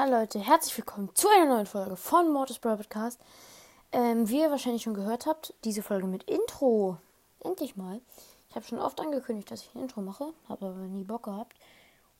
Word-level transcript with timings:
Hallo 0.00 0.20
Leute, 0.20 0.38
herzlich 0.38 0.78
willkommen 0.78 1.10
zu 1.16 1.26
einer 1.28 1.52
neuen 1.52 1.66
Folge 1.66 1.96
von 1.96 2.32
Mortis 2.32 2.60
Brawl 2.60 2.76
Podcast. 2.76 3.20
Ähm, 3.90 4.28
wie 4.28 4.42
ihr 4.42 4.48
wahrscheinlich 4.52 4.84
schon 4.84 4.94
gehört 4.94 5.26
habt, 5.26 5.54
diese 5.64 5.82
Folge 5.82 6.06
mit 6.06 6.22
Intro. 6.30 6.98
Endlich 7.40 7.74
mal. 7.74 8.00
Ich 8.48 8.54
habe 8.54 8.64
schon 8.64 8.78
oft 8.78 9.00
angekündigt, 9.00 9.50
dass 9.50 9.62
ich 9.62 9.74
ein 9.74 9.82
Intro 9.82 10.00
mache, 10.00 10.32
habe 10.48 10.66
aber 10.66 10.76
nie 10.76 11.02
Bock 11.02 11.24
gehabt 11.24 11.56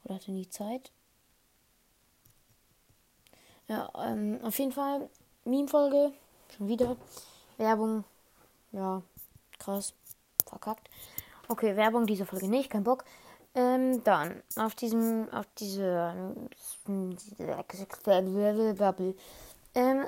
oder 0.02 0.16
hatte 0.16 0.33
nie 0.33 0.50
Zeit. 0.50 0.91
Ja, 3.69 3.88
ähm, 3.95 4.41
auf 4.42 4.58
jeden 4.58 4.72
Fall 4.72 5.08
Meme-Folge, 5.45 6.12
schon 6.56 6.66
wieder. 6.66 6.97
Werbung, 7.58 8.02
ja, 8.72 9.02
krass, 9.60 9.95
verkackt. 10.48 10.91
Okay, 11.47 11.77
Werbung, 11.77 12.08
diese 12.08 12.27
Folge 12.27 12.48
nicht, 12.48 12.70
kein 12.70 12.83
Bock. 12.83 13.05
Ähm, 13.59 14.05
dann 14.05 14.41
auf 14.55 14.77
diesem, 14.77 15.29
auf 15.33 15.47
diese, 15.59 16.15
ähm, 16.87 17.17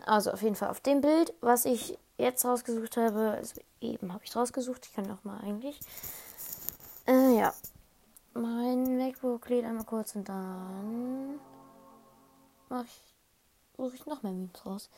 also 0.06 0.30
auf 0.30 0.42
jeden 0.42 0.54
Fall 0.54 0.70
auf 0.70 0.80
dem 0.80 1.00
Bild, 1.00 1.34
was 1.40 1.64
ich 1.64 1.98
jetzt 2.16 2.44
rausgesucht 2.44 2.96
habe, 2.96 3.32
also 3.32 3.60
eben 3.80 4.12
habe 4.12 4.22
ich 4.24 4.36
rausgesucht, 4.36 4.86
ich 4.86 4.94
kann 4.94 5.10
auch 5.10 5.24
mal 5.24 5.40
eigentlich. 5.40 5.80
Äh, 7.08 7.38
ja. 7.38 7.52
Mein 8.34 8.96
MacBook 8.96 9.48
lädt 9.48 9.64
einmal 9.64 9.84
kurz 9.84 10.14
und 10.14 10.28
dann 10.28 11.40
mache 12.68 12.84
ich, 12.84 13.02
suche 13.76 13.96
ich 13.96 14.06
noch 14.06 14.22
mehr 14.22 14.30
Memes 14.30 14.64
raus. 14.64 14.88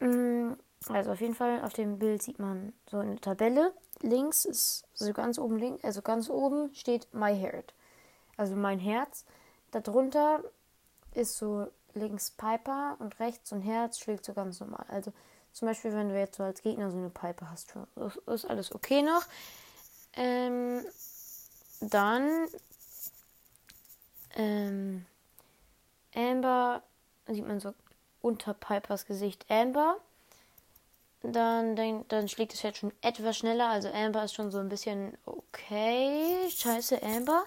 Mm, 0.00 0.52
also 0.88 1.12
auf 1.12 1.20
jeden 1.20 1.34
Fall 1.34 1.62
auf 1.62 1.72
dem 1.72 1.98
Bild 1.98 2.22
sieht 2.22 2.38
man 2.38 2.72
so 2.90 2.98
eine 2.98 3.20
Tabelle 3.20 3.72
links 4.00 4.44
ist, 4.44 4.84
also 4.98 5.12
ganz 5.12 5.38
oben 5.38 5.58
links, 5.58 5.84
also 5.84 6.02
ganz 6.02 6.28
oben 6.28 6.74
steht 6.74 7.12
My 7.14 7.34
Heart. 7.36 7.74
Also 8.36 8.56
mein 8.56 8.78
Herz. 8.78 9.24
Darunter 9.70 10.42
ist 11.14 11.36
so 11.36 11.68
links 11.94 12.30
Piper 12.30 12.96
und 12.98 13.18
rechts 13.20 13.50
so 13.50 13.56
ein 13.56 13.62
Herz 13.62 13.98
schlägt 13.98 14.24
so 14.24 14.32
ganz 14.32 14.60
normal. 14.60 14.84
Also 14.88 15.12
zum 15.52 15.68
Beispiel, 15.68 15.92
wenn 15.92 16.08
du 16.08 16.18
jetzt 16.18 16.36
so 16.36 16.42
als 16.42 16.62
Gegner 16.62 16.90
so 16.90 16.96
eine 16.96 17.10
Piper 17.10 17.50
hast, 17.50 17.74
ist 18.26 18.46
alles 18.46 18.74
okay 18.74 19.02
noch. 19.02 19.24
Ähm, 20.14 20.84
dann 21.80 22.46
ähm, 24.34 25.06
Amber, 26.14 26.82
sieht 27.26 27.46
man 27.46 27.60
so 27.60 27.74
unter 28.22 28.54
Pipers 28.54 29.06
Gesicht 29.06 29.44
Amber 29.50 29.98
dann, 31.22 31.76
dann, 31.76 32.04
dann 32.08 32.28
schlägt 32.28 32.52
es 32.52 32.62
jetzt 32.62 32.78
schon 32.78 32.92
etwas 33.00 33.36
schneller. 33.36 33.68
Also 33.68 33.88
Amber 33.92 34.24
ist 34.24 34.34
schon 34.34 34.50
so 34.50 34.58
ein 34.58 34.68
bisschen 34.68 35.16
okay. 35.24 36.48
Scheiße, 36.50 37.02
Amber. 37.02 37.44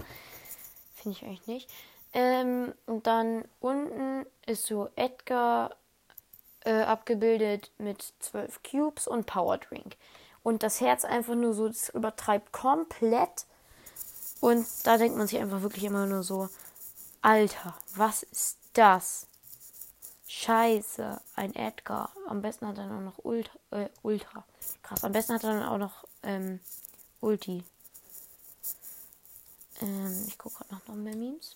Finde 0.95 1.17
ich 1.17 1.25
eigentlich 1.25 1.47
nicht. 1.47 1.69
Ähm, 2.13 2.73
und 2.85 3.05
dann 3.07 3.43
unten 3.59 4.25
ist 4.45 4.65
so 4.65 4.89
Edgar 4.95 5.75
äh, 6.61 6.83
abgebildet 6.83 7.71
mit 7.77 8.13
12 8.19 8.61
Cubes 8.63 9.07
und 9.07 9.25
Power 9.25 9.57
Drink. 9.57 9.97
Und 10.41 10.63
das 10.63 10.79
Herz 10.79 11.03
einfach 11.03 11.35
nur 11.35 11.53
so, 11.53 11.67
das 11.67 11.89
übertreibt 11.89 12.53
komplett. 12.53 13.45
Und 14.39 14.65
da 14.83 14.97
denkt 14.97 15.17
man 15.17 15.27
sich 15.27 15.39
einfach 15.39 15.61
wirklich 15.61 15.83
immer 15.83 16.05
nur 16.05 16.23
so, 16.23 16.47
Alter, 17.21 17.75
was 17.95 18.23
ist 18.23 18.57
das? 18.73 19.27
Scheiße, 20.37 21.21
ein 21.35 21.55
Edgar. 21.55 22.11
Am 22.27 22.41
besten 22.41 22.67
hat 22.67 22.77
er 22.77 22.89
dann 22.89 22.97
auch 22.97 23.13
noch 23.13 23.23
Ultra. 23.23 23.57
Äh, 23.71 23.87
Ultra. 24.03 24.43
Krass. 24.83 25.03
Am 25.05 25.13
besten 25.13 25.33
hat 25.33 25.45
er 25.45 25.53
dann 25.53 25.63
auch 25.63 25.77
noch 25.77 26.03
ähm, 26.23 26.59
Ulti. 27.21 27.63
Ähm, 29.81 30.25
ich 30.27 30.37
gucke 30.37 30.57
gerade 30.57 30.75
noch, 30.75 30.87
noch 30.87 30.95
mehr 30.95 31.15
Memes. 31.15 31.55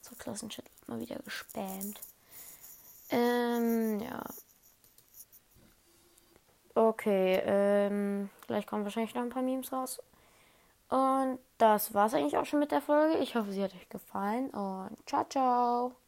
So 0.00 0.16
Klassenchat 0.16 0.64
wird 0.64 0.88
mal 0.88 1.00
wieder 1.00 1.16
gespammt. 1.16 2.00
Ähm, 3.10 4.00
ja. 4.00 4.24
Okay, 6.74 7.42
ähm, 7.44 8.30
gleich 8.46 8.66
kommen 8.66 8.84
wahrscheinlich 8.84 9.14
noch 9.14 9.22
ein 9.22 9.28
paar 9.28 9.42
Memes 9.42 9.70
raus. 9.70 10.00
Und 10.88 11.38
das 11.58 11.92
war's 11.92 12.14
eigentlich 12.14 12.38
auch 12.38 12.46
schon 12.46 12.60
mit 12.60 12.72
der 12.72 12.80
Folge. 12.80 13.18
Ich 13.18 13.36
hoffe, 13.36 13.52
sie 13.52 13.62
hat 13.62 13.74
euch 13.74 13.90
gefallen 13.90 14.48
und 14.48 14.96
ciao, 15.06 15.26
ciao. 15.28 16.01